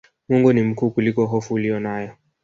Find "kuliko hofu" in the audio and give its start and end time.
0.91-1.53